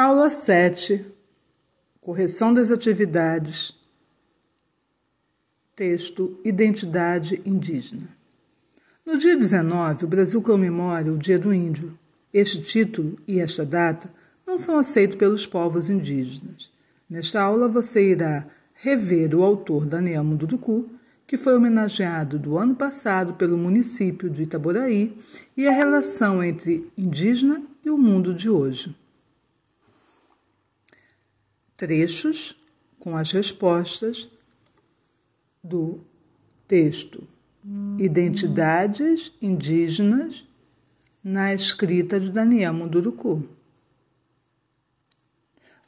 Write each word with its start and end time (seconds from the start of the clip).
Aula 0.00 0.30
7 0.30 1.04
Correção 2.00 2.54
das 2.54 2.70
atividades. 2.70 3.74
Texto 5.74 6.38
Identidade 6.44 7.42
Indígena. 7.44 8.08
No 9.04 9.18
dia 9.18 9.36
19, 9.36 10.04
o 10.04 10.08
Brasil 10.08 10.40
comemora 10.40 11.12
o 11.12 11.16
Dia 11.16 11.36
do 11.36 11.52
Índio. 11.52 11.98
Este 12.32 12.62
título 12.62 13.18
e 13.26 13.40
esta 13.40 13.66
data 13.66 14.08
não 14.46 14.56
são 14.56 14.78
aceitos 14.78 15.16
pelos 15.16 15.46
povos 15.46 15.90
indígenas. 15.90 16.70
Nesta 17.10 17.42
aula 17.42 17.68
você 17.68 18.12
irá 18.12 18.46
rever 18.74 19.34
o 19.34 19.42
autor 19.42 19.84
Daniel 19.84 20.22
Munduruku, 20.22 20.88
que 21.26 21.36
foi 21.36 21.56
homenageado 21.56 22.38
do 22.38 22.56
ano 22.56 22.76
passado 22.76 23.34
pelo 23.34 23.58
município 23.58 24.30
de 24.30 24.44
Itaboraí, 24.44 25.18
e 25.56 25.66
a 25.66 25.72
relação 25.72 26.40
entre 26.40 26.88
indígena 26.96 27.60
e 27.84 27.90
o 27.90 27.98
mundo 27.98 28.32
de 28.32 28.48
hoje 28.48 28.94
trechos 31.78 32.56
com 32.98 33.16
as 33.16 33.30
respostas 33.32 34.28
do 35.62 36.00
texto 36.66 37.26
Identidades 37.98 39.32
Indígenas 39.40 40.46
na 41.22 41.54
escrita 41.54 42.18
de 42.18 42.30
Daniel 42.30 42.72
Munduruku. 42.72 43.46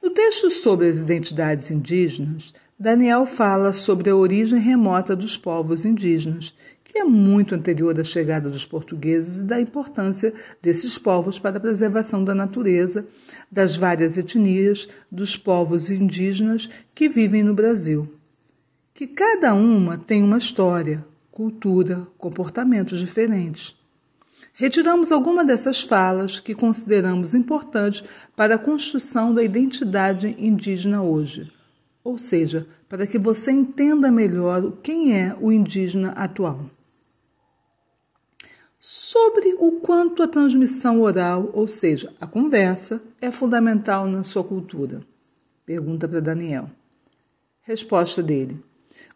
No 0.03 0.11
texto 0.11 0.51
sobre 0.51 0.89
as 0.89 0.99
identidades 0.99 1.71
indígenas, 1.71 2.53
Daniel 2.83 3.27
fala 3.27 3.75
sobre 3.75 4.09
a 4.09 4.17
origem 4.17 4.59
remota 4.59 5.15
dos 5.15 5.37
povos 5.37 5.85
indígenas, 5.85 6.55
que 6.83 6.99
é 6.99 7.05
muito 7.05 7.55
anterior 7.55 8.01
à 8.01 8.03
chegada 8.03 8.49
dos 8.49 8.65
portugueses 8.65 9.43
e 9.43 9.45
da 9.45 9.61
importância 9.61 10.33
desses 10.63 10.97
povos 10.97 11.39
para 11.39 11.59
a 11.59 11.61
preservação 11.61 12.25
da 12.25 12.35
natureza, 12.35 13.07
das 13.53 13.77
várias 13.77 14.17
etnias 14.17 14.89
dos 15.13 15.37
povos 15.37 15.91
indígenas 15.91 16.71
que 16.95 17.07
vivem 17.07 17.43
no 17.43 17.53
Brasil. 17.53 18.19
Que 18.95 19.07
cada 19.07 19.53
uma 19.53 19.99
tem 19.99 20.23
uma 20.23 20.39
história, 20.39 21.05
cultura, 21.31 22.07
comportamentos 22.17 22.99
diferentes. 22.99 23.77
Retiramos 24.55 25.13
alguma 25.13 25.45
dessas 25.45 25.83
falas 25.83 26.41
que 26.41 26.55
consideramos 26.55 27.35
importantes 27.35 28.03
para 28.35 28.55
a 28.55 28.59
construção 28.59 29.35
da 29.35 29.43
identidade 29.43 30.35
indígena 30.39 31.03
hoje 31.03 31.60
ou 32.11 32.19
seja, 32.19 32.67
para 32.89 33.07
que 33.07 33.19
você 33.19 33.53
entenda 33.53 34.11
melhor 34.11 34.73
quem 34.83 35.17
é 35.17 35.37
o 35.41 35.53
indígena 35.53 36.11
atual. 36.11 36.67
Sobre 38.79 39.55
o 39.59 39.81
quanto 39.81 40.23
a 40.23 40.29
transmissão 40.29 41.01
oral, 41.03 41.51
ou 41.53 41.69
seja, 41.69 42.13
a 42.21 42.27
conversa, 42.27 43.01
é 43.21 43.31
fundamental 43.31 44.07
na 44.07 44.25
sua 44.25 44.43
cultura? 44.43 45.03
Pergunta 45.65 46.09
para 46.09 46.21
Daniel. 46.21 46.69
Resposta 47.61 48.23
dele: 48.23 48.61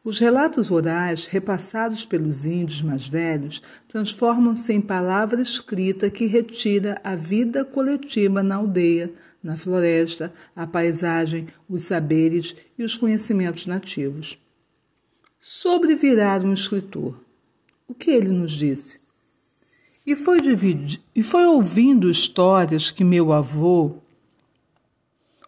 os 0.04 0.18
relatos 0.18 0.70
orais, 0.70 1.26
repassados 1.26 2.04
pelos 2.04 2.44
índios 2.44 2.82
mais 2.82 3.08
velhos, 3.08 3.62
transformam-se 3.88 4.72
em 4.72 4.80
palavra 4.80 5.40
escrita 5.40 6.10
que 6.10 6.26
retira 6.26 7.00
a 7.02 7.16
vida 7.16 7.64
coletiva 7.64 8.42
na 8.42 8.56
aldeia, 8.56 9.12
na 9.42 9.56
floresta, 9.56 10.32
a 10.54 10.66
paisagem, 10.66 11.48
os 11.68 11.84
saberes 11.84 12.54
e 12.78 12.84
os 12.84 12.96
conhecimentos 12.96 13.66
nativos. 13.66 14.38
Sobre 15.40 15.94
virar 15.94 16.42
um 16.42 16.52
escritor, 16.52 17.18
o 17.88 17.94
que 17.94 18.10
ele 18.10 18.28
nos 18.28 18.52
disse? 18.52 19.00
E 20.06 20.14
foi, 20.14 20.38
e 21.14 21.22
foi 21.22 21.46
ouvindo 21.46 22.10
histórias 22.10 22.90
que 22.90 23.02
meu 23.02 23.32
avô, 23.32 24.02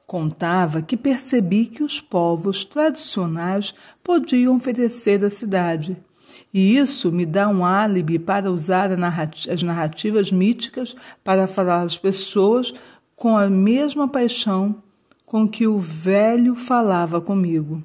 Contava 0.07 0.83
que 0.83 0.97
percebi 0.97 1.67
que 1.67 1.83
os 1.83 2.01
povos 2.01 2.65
tradicionais 2.65 3.75
podiam 4.05 4.57
oferecer 4.57 5.25
à 5.25 5.29
cidade. 5.29 5.97
E 6.55 6.77
isso 6.77 7.11
me 7.11 7.27
dá 7.27 7.49
um 7.49 7.65
álibi 7.65 8.17
para 8.17 8.51
usar 8.51 8.89
as 8.93 9.63
narrativas 9.65 10.31
míticas 10.31 10.95
para 11.25 11.49
falar 11.49 11.83
às 11.83 11.99
pessoas 11.99 12.73
com 13.17 13.37
a 13.37 13.51
mesma 13.51 14.07
paixão 14.07 14.77
com 15.25 15.49
que 15.49 15.67
o 15.67 15.81
velho 15.81 16.55
falava 16.55 17.21
comigo. 17.21 17.83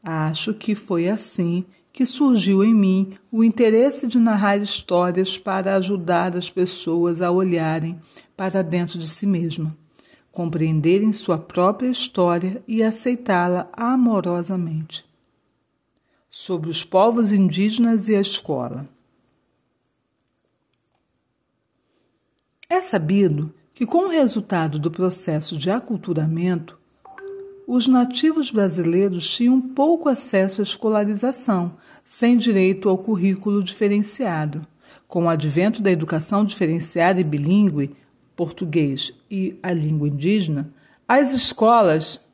Acho 0.00 0.54
que 0.54 0.76
foi 0.76 1.08
assim 1.08 1.64
que 1.92 2.06
surgiu 2.06 2.62
em 2.62 2.72
mim 2.72 3.14
o 3.32 3.42
interesse 3.42 4.06
de 4.06 4.18
narrar 4.18 4.58
histórias 4.58 5.36
para 5.36 5.74
ajudar 5.74 6.36
as 6.36 6.48
pessoas 6.48 7.20
a 7.20 7.32
olharem 7.32 7.98
para 8.36 8.62
dentro 8.62 8.96
de 8.96 9.08
si 9.08 9.26
mesma 9.26 9.74
compreenderem 10.34 11.12
sua 11.12 11.38
própria 11.38 11.88
história 11.88 12.60
e 12.66 12.82
aceitá-la 12.82 13.68
amorosamente. 13.72 15.06
Sobre 16.28 16.68
os 16.68 16.82
povos 16.82 17.30
indígenas 17.30 18.08
e 18.08 18.16
a 18.16 18.20
escola. 18.20 18.88
É 22.68 22.80
sabido 22.80 23.54
que, 23.72 23.86
com 23.86 24.06
o 24.06 24.10
resultado 24.10 24.76
do 24.76 24.90
processo 24.90 25.56
de 25.56 25.70
aculturamento, 25.70 26.76
os 27.64 27.86
nativos 27.86 28.50
brasileiros 28.50 29.36
tinham 29.36 29.60
pouco 29.60 30.08
acesso 30.08 30.60
à 30.60 30.64
escolarização, 30.64 31.76
sem 32.04 32.36
direito 32.36 32.88
ao 32.88 32.98
currículo 32.98 33.62
diferenciado. 33.62 34.66
Com 35.06 35.26
o 35.26 35.28
advento 35.28 35.80
da 35.80 35.92
educação 35.92 36.44
diferenciada 36.44 37.20
e 37.20 37.24
bilíngue, 37.24 37.96
português 38.36 39.12
e 39.30 39.58
a 39.62 39.72
língua 39.72 40.08
indígena, 40.08 40.70
as 41.06 41.32
escolas 41.32 42.26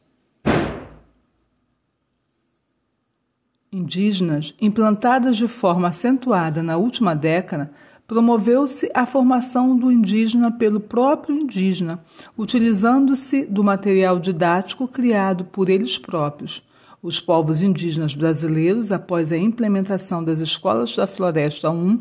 indígenas, 3.72 4.52
implantadas 4.60 5.36
de 5.36 5.46
forma 5.46 5.88
acentuada 5.88 6.62
na 6.62 6.76
última 6.76 7.14
década, 7.14 7.70
promoveu-se 8.06 8.90
a 8.92 9.06
formação 9.06 9.76
do 9.76 9.92
indígena 9.92 10.50
pelo 10.50 10.80
próprio 10.80 11.36
indígena, 11.36 12.02
utilizando-se 12.36 13.44
do 13.44 13.62
material 13.62 14.18
didático 14.18 14.88
criado 14.88 15.44
por 15.44 15.70
eles 15.70 15.96
próprios. 15.96 16.68
Os 17.02 17.18
povos 17.18 17.62
indígenas 17.62 18.14
brasileiros, 18.14 18.92
após 18.92 19.32
a 19.32 19.36
implementação 19.38 20.22
das 20.22 20.38
escolas 20.38 20.94
da 20.94 21.06
Floresta 21.06 21.70
1, 21.70 21.98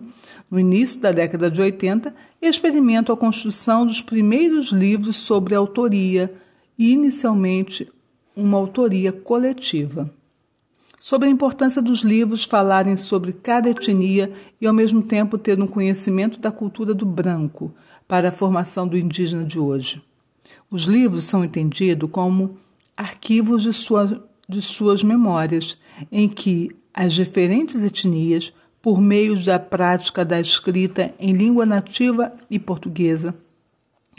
no 0.51 0.59
início 0.59 0.99
da 0.99 1.13
década 1.13 1.49
de 1.49 1.61
80, 1.61 2.13
experimentam 2.41 3.15
a 3.15 3.17
construção 3.17 3.85
dos 3.85 4.01
primeiros 4.01 4.73
livros 4.73 5.15
sobre 5.15 5.55
autoria 5.55 6.33
e, 6.77 6.91
inicialmente, 6.91 7.89
uma 8.35 8.57
autoria 8.57 9.13
coletiva. 9.13 10.09
Sobre 10.99 11.29
a 11.29 11.31
importância 11.31 11.81
dos 11.81 12.01
livros 12.01 12.43
falarem 12.43 12.97
sobre 12.97 13.31
cada 13.31 13.69
etnia 13.69 14.33
e, 14.59 14.67
ao 14.67 14.73
mesmo 14.73 15.01
tempo, 15.01 15.37
ter 15.37 15.61
um 15.61 15.67
conhecimento 15.67 16.41
da 16.41 16.51
cultura 16.51 16.93
do 16.93 17.05
branco 17.05 17.73
para 18.05 18.27
a 18.27 18.33
formação 18.33 18.85
do 18.85 18.97
indígena 18.97 19.45
de 19.45 19.57
hoje. 19.57 20.01
Os 20.69 20.83
livros 20.83 21.23
são 21.23 21.45
entendidos 21.45 22.09
como 22.11 22.57
arquivos 22.97 23.63
de, 23.63 23.71
sua, 23.71 24.28
de 24.49 24.61
suas 24.61 25.03
memórias, 25.03 25.77
em 26.11 26.27
que 26.27 26.75
as 26.91 27.13
diferentes 27.13 27.83
etnias 27.83 28.51
por 28.81 28.99
meio 28.99 29.41
da 29.43 29.59
prática 29.59 30.25
da 30.25 30.39
escrita 30.39 31.13
em 31.19 31.33
língua 31.33 31.65
nativa 31.65 32.33
e 32.49 32.57
portuguesa, 32.57 33.35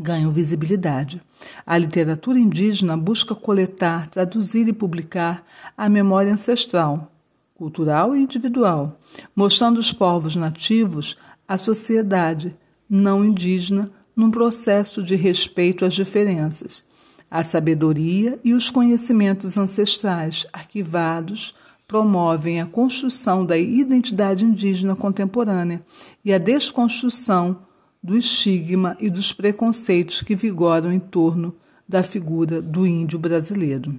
ganham 0.00 0.30
visibilidade. 0.30 1.20
A 1.66 1.76
literatura 1.76 2.38
indígena 2.38 2.96
busca 2.96 3.34
coletar, 3.34 4.08
traduzir 4.08 4.68
e 4.68 4.72
publicar 4.72 5.44
a 5.76 5.88
memória 5.88 6.32
ancestral, 6.32 7.10
cultural 7.54 8.16
e 8.16 8.22
individual, 8.22 8.98
mostrando 9.34 9.78
os 9.78 9.92
povos 9.92 10.36
nativos 10.36 11.16
à 11.48 11.58
sociedade 11.58 12.56
não 12.88 13.24
indígena 13.24 13.90
num 14.14 14.30
processo 14.30 15.02
de 15.02 15.16
respeito 15.16 15.84
às 15.84 15.94
diferenças, 15.94 16.84
a 17.30 17.42
sabedoria 17.44 18.38
e 18.42 18.52
os 18.52 18.68
conhecimentos 18.68 19.56
ancestrais 19.56 20.46
arquivados 20.52 21.54
promovem 21.86 22.60
a 22.60 22.66
construção 22.66 23.44
da 23.46 23.56
identidade 23.56 24.44
indígena 24.44 24.96
contemporânea 24.96 25.82
e 26.24 26.32
a 26.32 26.38
desconstrução 26.38 27.62
do 28.02 28.16
estigma 28.16 28.96
e 28.98 29.10
dos 29.10 29.32
preconceitos 29.32 30.22
que 30.22 30.34
vigoram 30.34 30.92
em 30.92 30.98
torno 30.98 31.54
da 31.88 32.02
figura 32.02 32.62
do 32.62 32.86
índio 32.86 33.18
brasileiro. 33.18 33.94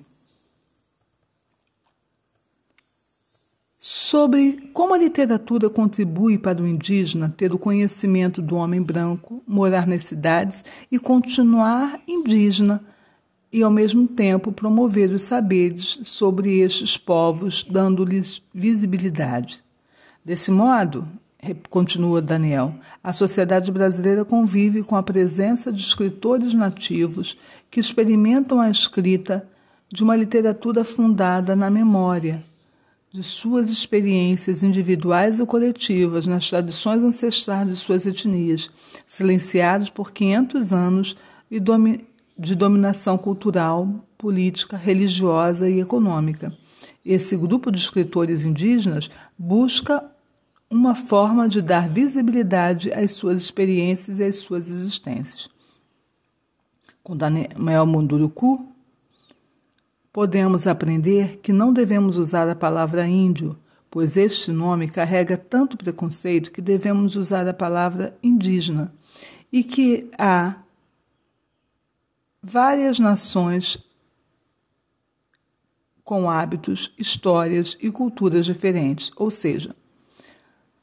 Sobre 3.79 4.69
como 4.73 4.93
a 4.93 4.97
literatura 4.97 5.69
contribui 5.69 6.37
para 6.37 6.61
o 6.61 6.67
indígena 6.67 7.33
ter 7.35 7.53
o 7.53 7.59
conhecimento 7.59 8.41
do 8.41 8.55
homem 8.55 8.81
branco, 8.81 9.41
morar 9.47 9.87
nas 9.87 10.03
cidades 10.03 10.63
e 10.91 10.99
continuar 10.99 11.99
indígena 12.07 12.83
e, 13.51 13.61
ao 13.61 13.71
mesmo 13.71 14.07
tempo, 14.07 14.51
promover 14.51 15.11
os 15.11 15.23
saberes 15.23 15.99
sobre 16.03 16.59
estes 16.59 16.97
povos, 16.97 17.63
dando-lhes 17.63 18.41
visibilidade. 18.53 19.61
Desse 20.23 20.51
modo, 20.51 21.07
continua 21.69 22.21
Daniel, 22.21 22.75
a 23.03 23.11
sociedade 23.11 23.71
brasileira 23.71 24.23
convive 24.23 24.83
com 24.83 24.95
a 24.95 25.03
presença 25.03 25.71
de 25.71 25.81
escritores 25.81 26.53
nativos 26.53 27.37
que 27.69 27.79
experimentam 27.79 28.61
a 28.61 28.69
escrita 28.69 29.47
de 29.91 30.03
uma 30.03 30.15
literatura 30.15 30.85
fundada 30.85 31.55
na 31.55 31.69
memória, 31.69 32.43
de 33.11 33.23
suas 33.23 33.69
experiências 33.69 34.63
individuais 34.63 35.39
e 35.39 35.45
coletivas 35.45 36.25
nas 36.25 36.49
tradições 36.49 37.01
ancestrais 37.01 37.67
de 37.67 37.75
suas 37.75 38.05
etnias, 38.05 38.69
silenciados 39.05 39.89
por 39.89 40.13
500 40.13 40.71
anos 40.71 41.17
de 42.41 42.55
dominação 42.55 43.19
cultural, 43.19 44.03
política, 44.17 44.75
religiosa 44.75 45.69
e 45.69 45.79
econômica. 45.79 46.51
Esse 47.05 47.37
grupo 47.37 47.71
de 47.71 47.77
escritores 47.77 48.43
indígenas 48.43 49.11
busca 49.37 50.03
uma 50.67 50.95
forma 50.95 51.47
de 51.47 51.61
dar 51.61 51.87
visibilidade 51.87 52.91
às 52.93 53.11
suas 53.11 53.39
experiências 53.39 54.17
e 54.17 54.23
às 54.23 54.37
suas 54.37 54.71
existências. 54.71 55.49
Com 57.03 57.15
Daniel 57.15 57.85
Munduruku, 57.85 58.65
podemos 60.11 60.65
aprender 60.65 61.37
que 61.43 61.53
não 61.53 61.71
devemos 61.71 62.17
usar 62.17 62.49
a 62.49 62.55
palavra 62.55 63.05
índio, 63.05 63.55
pois 63.87 64.17
este 64.17 64.51
nome 64.51 64.89
carrega 64.89 65.37
tanto 65.37 65.77
preconceito 65.77 66.51
que 66.51 66.61
devemos 66.61 67.15
usar 67.15 67.47
a 67.47 67.53
palavra 67.53 68.17
indígena 68.23 68.91
e 69.53 69.63
que 69.63 70.09
há 70.17 70.61
várias 72.41 72.97
nações 72.99 73.77
com 76.03 76.29
hábitos, 76.29 76.93
histórias 76.97 77.77
e 77.79 77.91
culturas 77.91 78.45
diferentes, 78.45 79.11
ou 79.15 79.29
seja, 79.29 79.75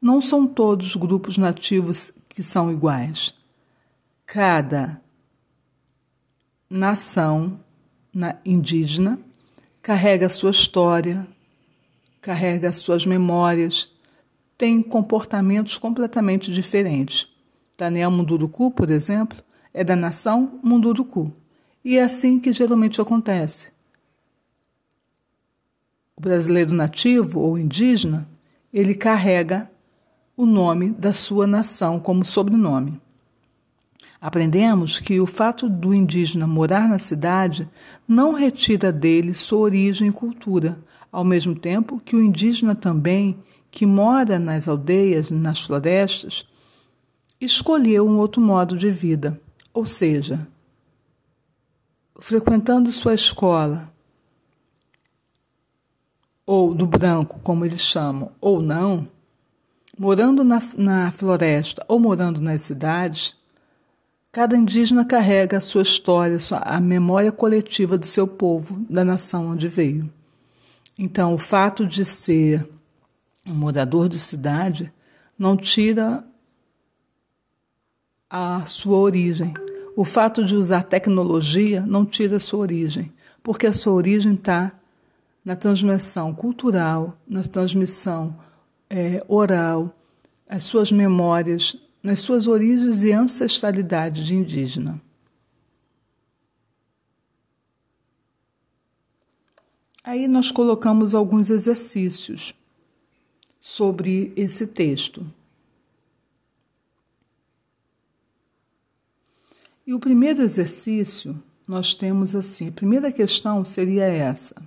não 0.01 0.23
são 0.23 0.47
todos 0.47 0.95
grupos 0.95 1.37
nativos 1.37 2.13
que 2.29 2.43
são 2.43 2.71
iguais. 2.71 3.35
Cada 4.25 5.03
nação 6.71 7.61
indígena 8.45 9.19
carrega 9.83 10.27
a 10.27 10.31
sua 10.31 10.51
história, 10.51 11.27
carrega 12.21 12.69
as 12.69 12.79
suas 12.79 13.05
memórias, 13.05 13.93
tem 14.57 14.83
comportamentos 14.83 15.77
completamente 15.77 16.53
diferentes. 16.53 17.29
Daniel 17.77 18.11
Munduruku, 18.11 18.71
por 18.71 18.91
exemplo, 18.91 19.43
é 19.73 19.83
da 19.83 19.97
nação 19.97 20.61
Munduruku. 20.63 21.33
E 21.85 21.97
é 21.97 22.03
assim 22.03 22.39
que 22.39 22.53
geralmente 22.53 23.01
acontece. 23.01 23.71
O 26.17 26.21
brasileiro 26.21 26.75
nativo 26.75 27.41
ou 27.41 27.59
indígena, 27.59 28.29
ele 28.73 28.95
carrega 28.95 29.71
o 30.37 30.45
nome 30.45 30.91
da 30.91 31.13
sua 31.13 31.47
nação 31.47 31.99
como 31.99 32.25
sobrenome. 32.25 33.01
Aprendemos 34.21 34.99
que 34.99 35.21
o 35.21 35.27
fato 35.27 35.69
do 35.69 35.95
indígena 35.95 36.47
morar 36.47 36.89
na 36.89 36.99
cidade 36.99 37.69
não 38.07 38.33
retira 38.33 38.93
dele 38.93 39.33
sua 39.33 39.61
origem 39.61 40.09
e 40.09 40.13
cultura, 40.13 40.79
ao 41.11 41.25
mesmo 41.25 41.55
tempo 41.55 42.01
que 42.05 42.17
o 42.17 42.23
indígena 42.23 42.75
também, 42.75 43.39
que 43.71 43.87
mora 43.87 44.39
nas 44.39 44.67
aldeias, 44.67 45.31
nas 45.31 45.61
florestas, 45.61 46.45
escolheu 47.41 48.09
um 48.09 48.19
outro 48.19 48.41
modo 48.41 48.77
de 48.77 48.91
vida, 48.91 49.41
ou 49.73 49.87
seja, 49.87 50.49
frequentando 52.19 52.91
sua 52.91 53.15
escola, 53.15 53.93
ou 56.45 56.75
do 56.75 56.87
branco, 56.87 57.39
como 57.43 57.65
eles 57.65 57.81
chamam, 57.81 58.33
ou 58.41 58.63
não, 58.63 59.07
morando 59.99 60.43
na, 60.43 60.61
na 60.77 61.11
floresta 61.11 61.85
ou 61.87 62.01
morando 62.01 62.41
nas 62.41 62.63
cidades, 62.63 63.37
cada 64.33 64.57
indígena 64.57 65.05
carrega 65.05 65.59
a 65.59 65.61
sua 65.61 65.83
história, 65.83 66.39
a 66.63 66.81
memória 66.81 67.31
coletiva 67.31 67.99
do 67.99 68.07
seu 68.07 68.27
povo, 68.27 68.85
da 68.89 69.05
nação 69.05 69.49
onde 69.49 69.69
veio. 69.69 70.11
Então, 70.97 71.35
o 71.35 71.39
fato 71.39 71.87
de 71.87 72.05
ser 72.05 72.69
um 73.47 73.55
morador 73.55 74.09
de 74.09 74.19
cidade 74.19 74.93
não 75.39 75.57
tira 75.57 76.25
a 78.29 78.65
sua 78.67 78.99
origem. 78.99 79.55
O 79.99 80.05
fato 80.05 80.45
de 80.45 80.55
usar 80.55 80.85
tecnologia 80.85 81.85
não 81.85 82.07
tira 82.07 82.39
sua 82.39 82.61
origem, 82.61 83.13
porque 83.43 83.67
a 83.67 83.73
sua 83.73 83.95
origem 83.95 84.35
está 84.35 84.73
na 85.45 85.57
transmissão 85.57 86.33
cultural, 86.33 87.19
na 87.27 87.43
transmissão 87.43 88.39
é, 88.89 89.25
oral, 89.27 89.93
as 90.49 90.63
suas 90.63 90.93
memórias, 90.93 91.77
nas 92.01 92.21
suas 92.21 92.47
origens 92.47 93.03
e 93.03 93.11
ancestralidade 93.11 94.25
de 94.25 94.37
indígena. 94.37 95.03
Aí 100.05 100.29
nós 100.29 100.53
colocamos 100.53 101.13
alguns 101.13 101.51
exercícios 101.51 102.55
sobre 103.61 104.33
esse 104.37 104.69
texto. 104.69 105.27
E 109.89 109.95
o 109.95 109.99
primeiro 109.99 110.43
exercício 110.43 111.43
nós 111.67 111.95
temos 111.95 112.37
assim: 112.37 112.69
a 112.69 112.73
primeira 112.73 113.11
questão 113.11 113.65
seria 113.65 114.05
essa. 114.05 114.61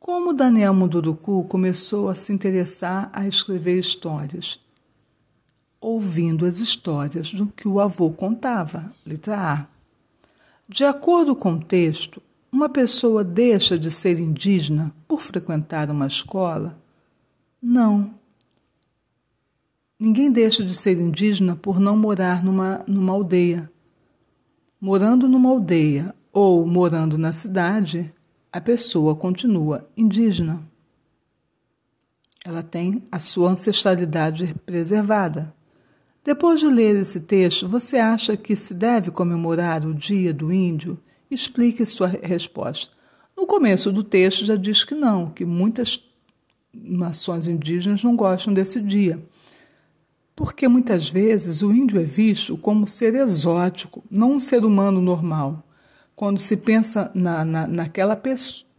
Como 0.00 0.34
Daniel 0.34 0.74
Munduruku 0.74 1.44
começou 1.44 2.08
a 2.08 2.16
se 2.16 2.32
interessar 2.32 3.08
a 3.12 3.28
escrever 3.28 3.78
histórias? 3.78 4.58
Ouvindo 5.80 6.44
as 6.44 6.58
histórias 6.58 7.32
do 7.32 7.46
que 7.46 7.68
o 7.68 7.78
avô 7.78 8.10
contava. 8.10 8.92
Letra 9.06 9.38
A. 9.38 9.66
De 10.68 10.82
acordo 10.82 11.36
com 11.36 11.52
o 11.52 11.64
texto, 11.64 12.20
uma 12.50 12.68
pessoa 12.68 13.22
deixa 13.22 13.78
de 13.78 13.92
ser 13.92 14.18
indígena 14.18 14.92
por 15.06 15.22
frequentar 15.22 15.88
uma 15.88 16.08
escola? 16.08 16.76
Não. 17.62 18.17
Ninguém 20.00 20.30
deixa 20.30 20.62
de 20.62 20.76
ser 20.76 21.00
indígena 21.00 21.56
por 21.56 21.80
não 21.80 21.96
morar 21.96 22.44
numa, 22.44 22.84
numa 22.86 23.12
aldeia. 23.12 23.68
Morando 24.80 25.26
numa 25.28 25.50
aldeia 25.50 26.14
ou 26.32 26.64
morando 26.64 27.18
na 27.18 27.32
cidade, 27.32 28.14
a 28.52 28.60
pessoa 28.60 29.16
continua 29.16 29.88
indígena. 29.96 30.62
Ela 32.44 32.62
tem 32.62 33.02
a 33.10 33.18
sua 33.18 33.50
ancestralidade 33.50 34.54
preservada. 34.64 35.52
Depois 36.22 36.60
de 36.60 36.66
ler 36.66 36.94
esse 36.94 37.22
texto, 37.22 37.68
você 37.68 37.96
acha 37.96 38.36
que 38.36 38.54
se 38.54 38.74
deve 38.74 39.10
comemorar 39.10 39.84
o 39.84 39.92
Dia 39.92 40.32
do 40.32 40.52
Índio? 40.52 40.96
Explique 41.28 41.84
sua 41.84 42.06
resposta. 42.06 42.94
No 43.36 43.48
começo 43.48 43.90
do 43.90 44.04
texto 44.04 44.44
já 44.44 44.54
diz 44.54 44.84
que 44.84 44.94
não, 44.94 45.28
que 45.28 45.44
muitas 45.44 46.00
nações 46.72 47.48
indígenas 47.48 48.04
não 48.04 48.14
gostam 48.14 48.54
desse 48.54 48.80
dia 48.80 49.20
porque 50.38 50.68
muitas 50.68 51.10
vezes 51.10 51.62
o 51.62 51.72
índio 51.72 52.00
é 52.00 52.04
visto 52.04 52.56
como 52.56 52.86
ser 52.86 53.12
exótico, 53.16 54.04
não 54.08 54.34
um 54.34 54.40
ser 54.40 54.64
humano 54.64 55.02
normal. 55.02 55.66
Quando 56.14 56.38
se 56.38 56.56
pensa 56.58 57.10
na, 57.12 57.44
na, 57.44 57.66
naquela 57.66 58.14
pessoa, 58.14 58.70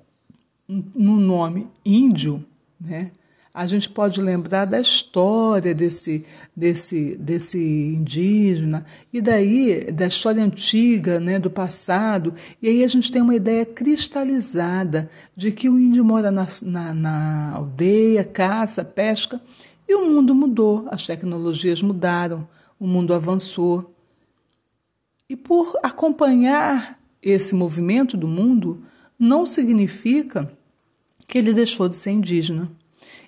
no 0.70 1.20
nome 1.20 1.68
índio, 1.86 2.46
né, 2.80 3.12
a 3.54 3.68
gente 3.68 3.90
pode 3.90 4.22
lembrar 4.22 4.64
da 4.64 4.80
história 4.80 5.76
desse, 5.76 6.26
desse, 6.56 7.18
desse 7.18 7.60
indígena, 7.60 8.86
e 9.12 9.20
daí 9.20 9.92
da 9.92 10.08
história 10.08 10.42
antiga, 10.42 11.20
né, 11.20 11.40
do 11.40 11.52
passado, 11.52 12.34
e 12.62 12.70
aí 12.70 12.86
a 12.86 12.88
gente 12.88 13.12
tem 13.12 13.22
uma 13.22 13.36
ideia 13.36 13.66
cristalizada 13.66 15.10
de 15.36 15.52
que 15.52 15.68
o 15.68 15.78
índio 15.78 16.06
mora 16.06 16.32
na, 16.32 16.48
na, 16.64 16.94
na 16.94 17.52
aldeia, 17.56 18.24
caça, 18.24 18.86
pesca, 18.86 19.42
e 19.90 19.96
o 19.96 20.06
mundo 20.06 20.36
mudou, 20.36 20.88
as 20.92 21.04
tecnologias 21.08 21.82
mudaram, 21.82 22.48
o 22.80 22.86
mundo 22.86 23.12
avançou. 23.12 23.92
E 25.28 25.36
por 25.36 25.76
acompanhar 25.82 27.00
esse 27.20 27.56
movimento 27.56 28.16
do 28.16 28.28
mundo, 28.28 28.84
não 29.18 29.48
significa 29.48 30.48
que 31.28 31.40
ele 31.40 31.56
deixou 31.56 31.90
de 31.90 31.98
ser 31.98 32.12
indígena. 32.12 32.72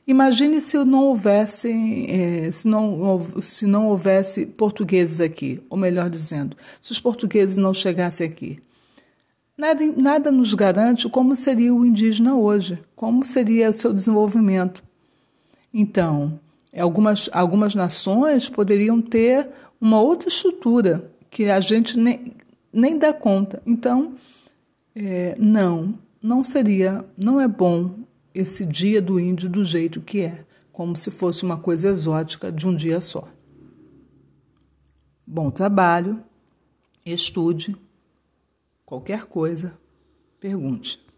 Imagine 0.06 0.62
se 0.62 0.78
não 0.86 1.06
houvesse, 1.06 2.06
é, 2.08 2.52
se, 2.52 2.68
não, 2.68 3.42
se 3.42 3.66
não 3.66 3.88
houvesse 3.88 4.46
portugueses 4.46 5.20
aqui, 5.20 5.64
ou 5.68 5.76
melhor 5.76 6.12
dizendo, 6.12 6.56
se 6.80 6.92
os 6.92 7.00
portugueses 7.00 7.58
não 7.58 7.74
chegassem 7.74 8.28
aqui. 8.28 8.62
Nada, 9.58 9.84
nada 9.98 10.32
nos 10.32 10.54
garante 10.54 11.10
como 11.10 11.36
seria 11.36 11.74
o 11.74 11.84
indígena 11.84 12.36
hoje, 12.36 12.80
como 12.96 13.26
seria 13.26 13.72
o 13.72 13.74
seu 13.74 13.92
desenvolvimento. 13.92 14.84
Então, 15.74 16.40
Algumas, 16.78 17.30
algumas 17.34 17.76
nações 17.76 18.50
poderiam 18.50 19.02
ter 19.02 19.50
uma 19.80 20.00
outra 20.00 20.30
estrutura 20.30 21.12
que 21.30 21.50
a 21.50 21.60
gente 21.60 22.00
nem, 22.00 22.34
nem 22.72 22.98
dá 22.98 23.14
conta. 23.14 23.62
Então, 23.66 24.16
é, 24.96 25.36
não, 25.38 25.98
não 26.22 26.44
seria, 26.44 27.04
não 27.18 27.42
é 27.42 27.48
bom 27.48 27.96
esse 28.34 28.66
dia 28.66 29.02
do 29.02 29.20
índio 29.20 29.50
do 29.50 29.66
jeito 29.66 30.00
que 30.00 30.22
é, 30.22 30.46
como 30.72 30.96
se 30.96 31.12
fosse 31.12 31.44
uma 31.44 31.58
coisa 31.58 31.90
exótica 31.90 32.52
de 32.52 32.68
um 32.68 32.76
dia 32.76 33.02
só. 33.02 33.28
Bom 35.28 35.50
trabalho, 35.50 36.24
estude, 37.06 37.76
qualquer 38.86 39.26
coisa, 39.26 39.78
pergunte. 40.40 41.02